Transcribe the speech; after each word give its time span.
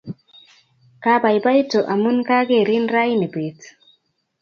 Kapaipaitu 1.03 1.79
amun 1.93 2.17
kakerin 2.27 2.85
raini 2.93 3.27
peet 3.33 3.59